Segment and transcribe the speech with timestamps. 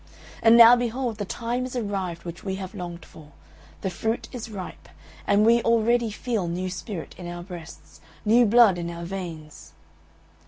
[0.41, 3.33] And now behold the time is arrived which we have longed for;
[3.81, 4.89] the fruit is ripe,
[5.27, 9.73] and we already feel new spirit in our breasts, new blood in our veins."